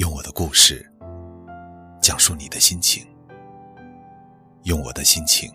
[0.00, 0.90] 用我的故事
[2.00, 3.06] 讲述你的心情，
[4.62, 5.52] 用我的心情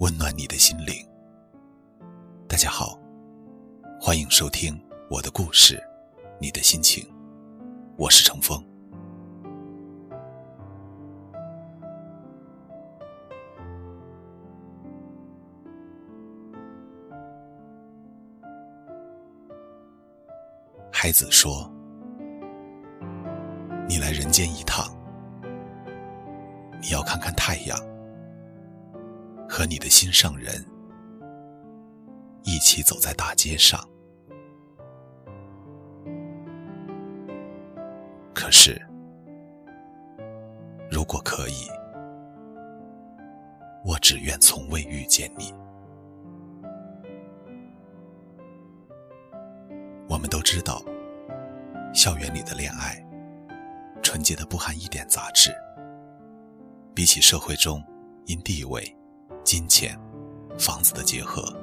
[0.00, 0.96] 温暖你的心灵。
[2.48, 2.98] 大家好，
[4.00, 4.76] 欢迎收听
[5.08, 5.80] 我的故事，
[6.40, 7.08] 你的心情，
[7.96, 8.60] 我是程峰。
[20.90, 21.72] 孩子说
[24.10, 24.84] ：“来人间一趟，
[26.82, 27.78] 你要看看太阳，
[29.48, 30.66] 和你的心上人
[32.42, 33.78] 一起走在大街上。
[38.34, 38.82] 可是，
[40.90, 41.68] 如果可以，
[43.84, 45.54] 我只愿从未遇见你。”
[50.10, 50.82] 我们都知道，
[51.94, 53.00] 校园里的恋爱，
[54.10, 55.54] 纯洁的不含一点杂质。
[56.92, 57.80] 比起社会中
[58.26, 58.84] 因地位、
[59.44, 59.96] 金钱、
[60.58, 61.56] 房子的结合，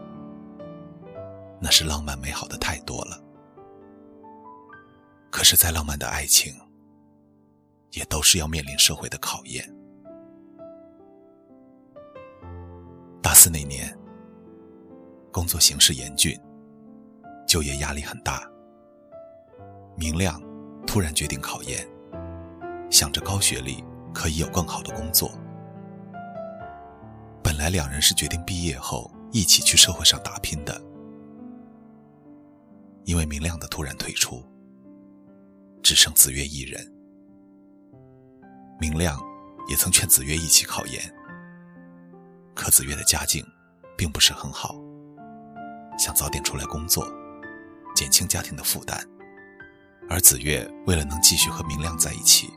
[1.59, 3.21] 那是浪漫美好的太多了。
[5.29, 6.55] 可是，再浪漫的爱情，
[7.91, 9.69] 也都是要面临社会的考验。
[13.21, 13.93] 大四那年，
[15.33, 16.33] 工作形势严峻。
[17.45, 18.49] 就业压力很大，
[19.97, 20.41] 明亮
[20.85, 21.85] 突然决定考研，
[22.89, 25.31] 想着高学历可以有更好的工作。
[27.43, 30.81] 本来两人是决定毕业后一起去社会上打拼的，
[33.05, 34.43] 因为明亮的突然退出，
[35.81, 36.93] 只剩子月一人。
[38.79, 39.19] 明亮
[39.67, 41.01] 也曾劝子月一起考研，
[42.53, 43.45] 可子月的家境
[43.97, 44.75] 并不是很好，
[45.97, 47.07] 想早点出来工作。
[47.95, 49.03] 减轻家庭的负担，
[50.07, 52.47] 而子月为了能继续和明亮在一起，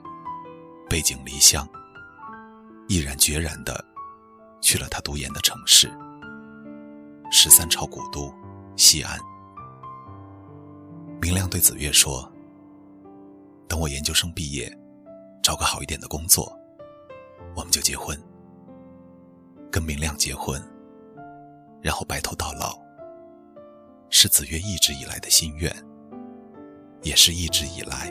[0.90, 1.64] 背井离乡，
[2.88, 3.84] 毅然决然的
[4.60, 5.88] 去了他读研的城市——
[7.30, 8.34] 十三朝古都
[8.74, 9.16] 西安。
[11.22, 12.28] 明亮对子越说
[13.68, 14.68] ：“等我研究生毕业，
[15.40, 16.52] 找个好一点的工作，
[17.54, 18.20] 我们就结婚，
[19.70, 20.60] 跟明亮结婚，
[21.80, 22.76] 然后白头到老。”
[24.10, 25.72] 是子越一直以来的心愿，
[27.02, 28.10] 也是一直以来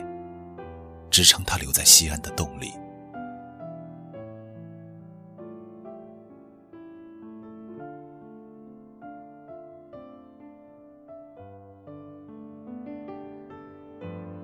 [1.10, 2.72] 支撑他留在西安的动力。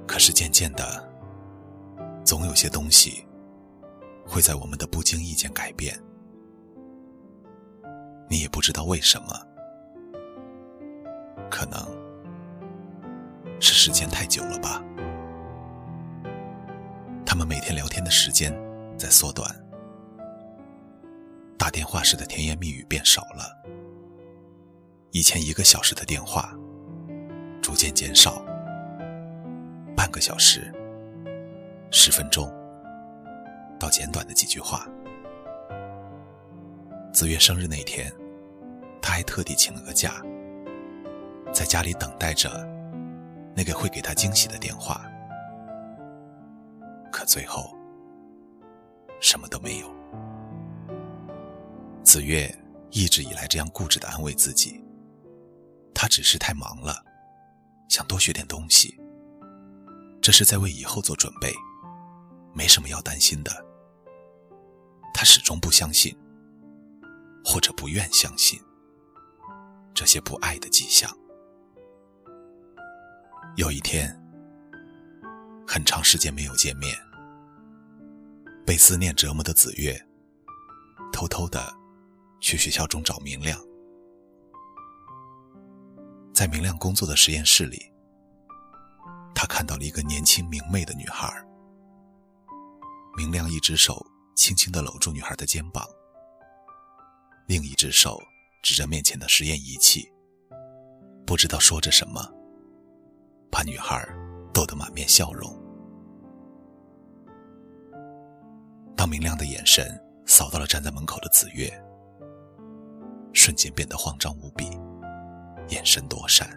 [0.07, 1.07] 可是渐渐的，
[2.25, 3.23] 总有些东西
[4.27, 5.95] 会在我们的不经意间改变，
[8.29, 9.29] 你也不知道为什么。
[11.51, 11.79] 可能
[13.61, 14.83] 是时间太久了吧，
[17.37, 18.51] 们每天聊天的时间
[18.97, 19.55] 在缩短，
[21.59, 23.55] 打电话时的甜言蜜语变少了，
[25.11, 26.57] 以前一个小时的电话
[27.61, 28.43] 逐渐减少，
[29.95, 30.73] 半个小时、
[31.91, 32.51] 十分钟
[33.79, 34.89] 到简短的几句话。
[37.13, 38.11] 子越生日那天，
[39.03, 40.23] 他还特地请了个假。
[41.53, 42.67] 在家里等待着
[43.55, 45.07] 那个会给他惊喜的电话，
[47.27, 47.77] 最后
[49.21, 49.95] 什么都没有。
[52.03, 52.49] 子越
[52.91, 54.83] 一直以来这样固执的安慰自己，
[55.93, 57.05] 他只是太忙了，
[57.89, 58.97] 想多学点东西，
[60.23, 61.53] 这是在为以后做准备，
[62.55, 63.51] 没什么要担心的。
[65.13, 66.17] 他始终不相信，
[67.45, 68.61] 或者不愿相信
[69.93, 71.11] 这些不爱的迹象。
[73.57, 74.15] 有一天，
[75.67, 76.95] 很长时间没有见面，
[78.67, 79.97] 被思念折磨的子月，
[81.13, 81.73] 偷偷的
[82.41, 83.57] 去学校中找明亮。
[86.35, 87.81] 在明亮工作的实验室里，
[89.37, 91.33] 他看到了一个年轻明媚的女孩。
[93.17, 94.05] 明亮一只手
[94.35, 95.87] 轻轻的搂住女孩的肩膀，
[97.47, 98.21] 另一只手
[98.65, 100.13] 指着面前的实验仪器，
[101.25, 102.21] 不知道说着什么。
[103.49, 104.07] 把女孩
[104.53, 105.66] 逗得满面笑容。
[109.07, 111.71] 明亮的眼神扫到了站在门口的子越，
[113.33, 114.69] 瞬间变得慌张无比，
[115.69, 116.49] 眼神躲闪。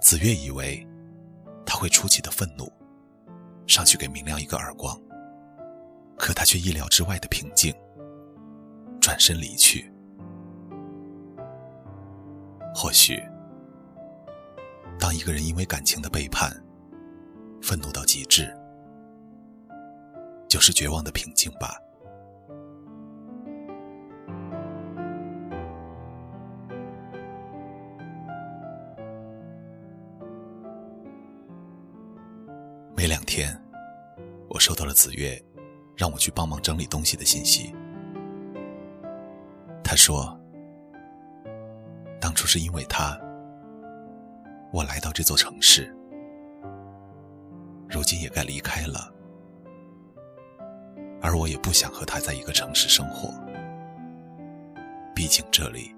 [0.00, 0.86] 子越以为
[1.66, 2.72] 他会出奇的愤怒，
[3.66, 4.98] 上去给明亮一个耳光，
[6.16, 7.74] 可他却意料之外的平静，
[9.00, 9.92] 转身离去。
[12.74, 13.22] 或许。
[15.00, 16.50] 当一个人因为感情的背叛，
[17.62, 18.52] 愤怒到极致，
[20.48, 21.78] 就是绝望的平静吧。
[32.96, 33.56] 没两天，
[34.48, 35.40] 我收到了子月
[35.96, 37.72] 让我去帮忙整理东西的信息。
[39.84, 40.36] 他说
[42.20, 43.16] ：“当初是因为他，
[44.72, 45.94] 我来到这座城市，
[47.88, 49.14] 如今也该离开了，
[51.20, 53.32] 而我也不想和他在一个城市生活。
[55.14, 55.94] 毕竟这里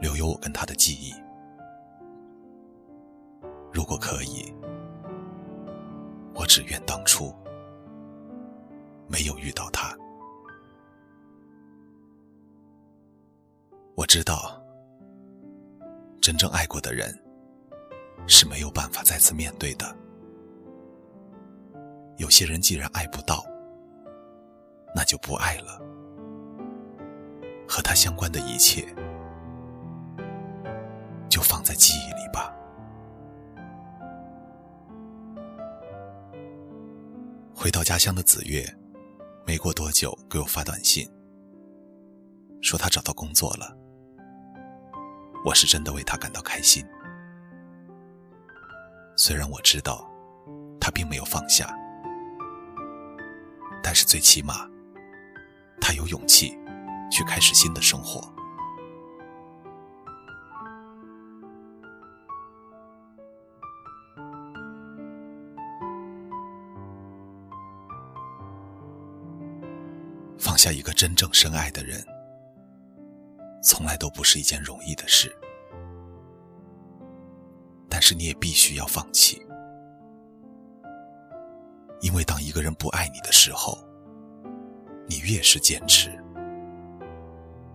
[0.00, 1.14] 留有我跟他的记忆。
[3.72, 4.52] 如果可以。”
[6.36, 7.32] 我只愿当初
[9.06, 9.96] 没有遇到他。
[13.94, 14.60] 我知道，
[16.20, 17.16] 真正爱过的人
[18.26, 19.96] 是没有办法再次面对的。
[22.16, 23.46] 有些人既然爱不到，
[24.94, 25.80] 那就不爱了。
[27.66, 28.86] 和他相关的一切，
[31.28, 32.54] 就放在记忆里吧。
[37.54, 38.64] 回到家乡的子月，
[39.46, 41.10] 没过多久给我发短信，
[42.60, 43.74] 说他找到工作了。
[45.44, 46.86] 我是真的为他感到开心。
[49.16, 50.08] 虽然我知道
[50.80, 51.74] 他并没有放下，
[53.82, 54.68] 但是最起码
[55.86, 56.58] 他有勇气
[57.10, 58.18] 去开始新的生活。
[70.38, 72.02] 放下一个真正深爱的人，
[73.62, 75.36] 从来都不是一件容易的事。
[77.90, 79.46] 但是你也必须要放弃，
[82.00, 83.78] 因为当一个人不爱你的时候，
[85.06, 86.10] 你越是坚持，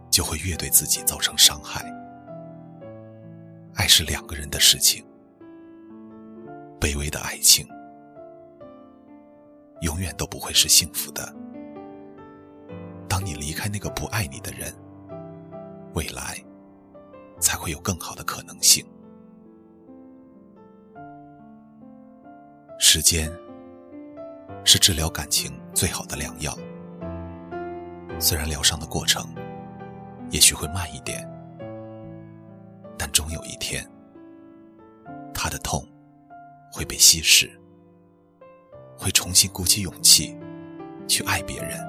[0.09, 1.85] 就会越对自己造成伤害。
[3.75, 5.05] 爱是两个人的事情，
[6.79, 7.67] 卑微的爱情
[9.81, 11.33] 永远都不会是幸福的。
[13.07, 14.73] 当你离开那个不爱你的人，
[15.93, 16.37] 未来
[17.39, 18.85] 才会有更好的可能性。
[22.77, 23.31] 时间
[24.65, 26.57] 是治疗感情最好的良药，
[28.21, 29.33] 虽然疗伤的过程
[30.29, 31.25] 也许会慢一点，
[32.97, 33.89] 但终有一天，
[35.33, 35.81] 他的痛
[36.71, 37.49] 会被稀释，
[38.97, 40.37] 会重新鼓起勇气
[41.07, 41.79] 去爱别人。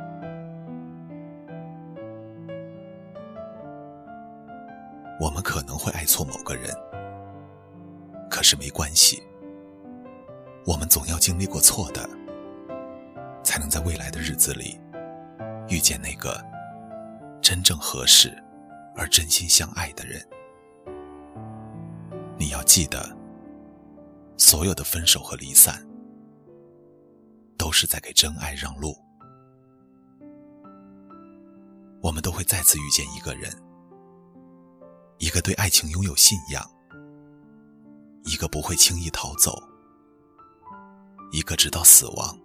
[5.21, 6.75] 我们可能会爱错某个人，
[8.31, 9.23] 可是没关系。
[10.65, 12.09] 我们总要经历过错的，
[13.43, 14.81] 才能在未来的日子里
[15.71, 16.45] 遇见那个
[17.41, 18.37] 真正合适
[18.97, 20.21] 而真心相爱的人。
[22.37, 23.17] 你要记得，
[24.37, 25.87] 所有的分手和离散，
[27.57, 28.97] 都是在给真爱让路。
[32.03, 33.51] 我们都会再次遇见一个人。
[35.19, 36.69] 一个对爱情拥有信仰，
[38.25, 39.63] 一个不会轻易逃走，
[41.31, 42.37] 一个直到死亡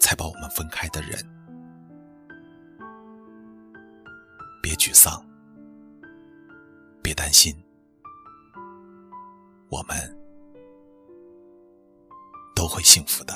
[0.00, 1.16] 才把我们分开的人。
[4.64, 5.22] 别沮丧，
[7.02, 7.54] 别担心，
[9.68, 9.94] 我们
[12.56, 13.34] 都会幸福的。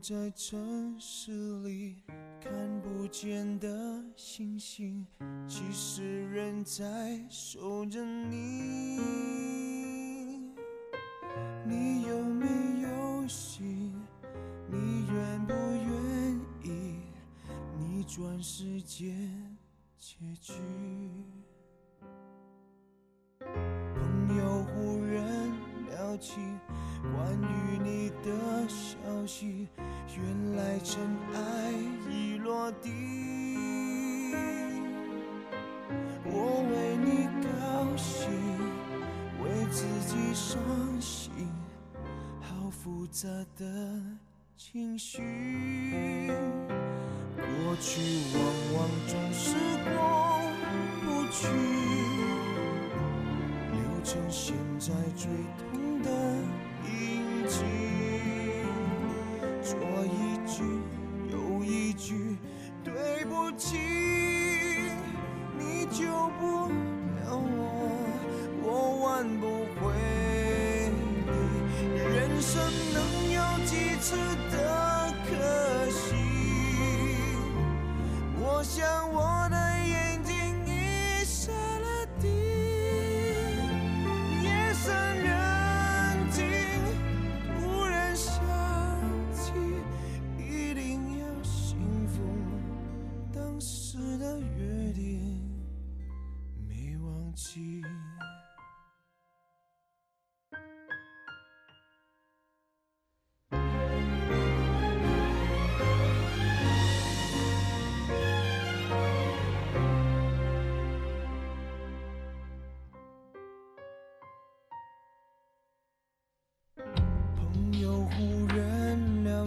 [0.00, 1.30] 在城市
[1.60, 1.96] 里
[2.40, 5.06] 看不见的星星，
[5.46, 8.98] 其实人在守着你。
[11.66, 12.46] 你有没
[12.80, 13.92] 有心？
[14.70, 17.02] 你愿不愿意
[17.78, 19.54] 逆转时间
[19.98, 20.54] 结局？
[23.38, 25.52] 朋友忽然
[25.90, 26.40] 聊起。
[27.02, 29.66] 关于你的消息，
[30.16, 31.00] 原来尘
[31.34, 31.72] 埃
[32.10, 32.90] 已落地。
[36.24, 38.28] 我为你高兴，
[39.42, 40.58] 为自己伤
[41.00, 41.30] 心，
[42.40, 43.64] 好复杂的
[44.56, 45.22] 情绪。
[47.36, 48.00] 过去
[48.34, 48.42] 往
[48.74, 49.96] 往总是过
[51.02, 51.46] 不去，
[53.72, 56.08] 留成现在最痛的
[56.86, 58.09] 印记。
[59.70, 60.64] 说一句
[61.30, 62.36] 又一句
[62.82, 63.78] 对不起，
[65.56, 66.06] 你救
[66.40, 67.62] 不了我，
[68.64, 68.66] 我
[69.04, 69.46] 挽不
[69.78, 69.92] 回
[71.24, 71.30] 你。
[72.02, 72.60] 人生
[72.92, 72.98] 能
[73.30, 74.16] 有几次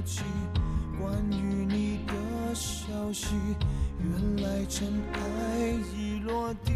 [0.05, 0.23] 起
[0.99, 2.13] 关于你的
[2.53, 3.35] 消息，
[3.99, 5.19] 原来尘埃
[5.95, 6.71] 已落地。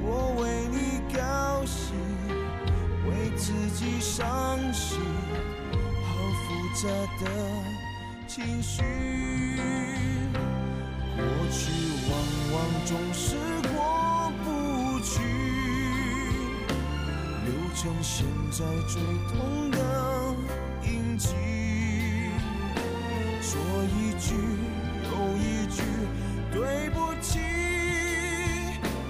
[0.00, 1.94] 我为你高兴，
[3.08, 4.98] 为自己伤心，
[6.02, 6.10] 好
[6.42, 6.88] 复杂
[7.24, 7.24] 的
[8.26, 8.82] 情绪。
[11.14, 11.60] 过去
[12.10, 12.12] 往
[12.52, 12.54] 往
[12.86, 13.36] 总是
[17.82, 19.76] 像现在最痛的
[20.84, 21.34] 印记。
[23.40, 23.58] 说
[23.90, 24.36] 一句
[25.10, 25.82] 又一句
[26.52, 27.40] 对不起，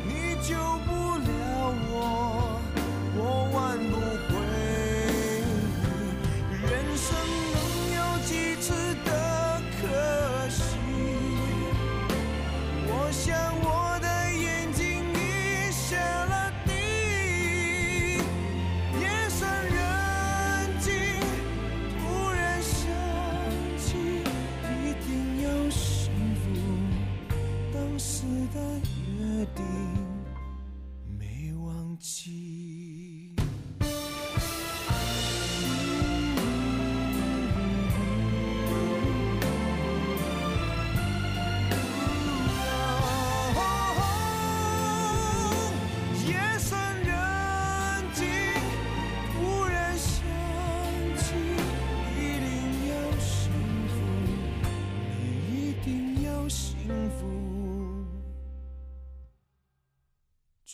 [0.06, 0.91] 你就不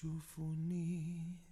[0.00, 1.47] 祝福你。